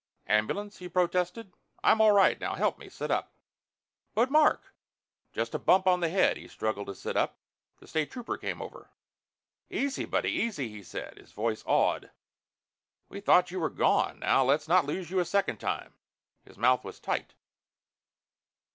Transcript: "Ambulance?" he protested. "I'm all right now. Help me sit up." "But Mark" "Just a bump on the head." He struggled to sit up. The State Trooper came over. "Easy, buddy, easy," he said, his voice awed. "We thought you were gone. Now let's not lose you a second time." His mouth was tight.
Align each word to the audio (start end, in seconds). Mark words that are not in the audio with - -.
"Ambulance?" 0.25 0.79
he 0.79 0.89
protested. 0.89 1.53
"I'm 1.83 2.01
all 2.01 2.11
right 2.11 2.39
now. 2.39 2.55
Help 2.55 2.79
me 2.79 2.89
sit 2.89 3.11
up." 3.11 3.35
"But 4.15 4.31
Mark" 4.31 4.73
"Just 5.31 5.53
a 5.53 5.59
bump 5.59 5.85
on 5.85 5.99
the 5.99 6.09
head." 6.09 6.37
He 6.37 6.47
struggled 6.47 6.87
to 6.87 6.95
sit 6.95 7.15
up. 7.15 7.37
The 7.77 7.85
State 7.85 8.09
Trooper 8.09 8.35
came 8.35 8.63
over. 8.63 8.89
"Easy, 9.69 10.05
buddy, 10.05 10.31
easy," 10.31 10.69
he 10.69 10.81
said, 10.81 11.19
his 11.19 11.33
voice 11.33 11.63
awed. 11.67 12.09
"We 13.09 13.19
thought 13.19 13.51
you 13.51 13.59
were 13.59 13.69
gone. 13.69 14.17
Now 14.17 14.43
let's 14.43 14.67
not 14.67 14.85
lose 14.85 15.11
you 15.11 15.19
a 15.19 15.23
second 15.25 15.57
time." 15.59 15.93
His 16.45 16.57
mouth 16.57 16.83
was 16.83 16.99
tight. 16.99 17.35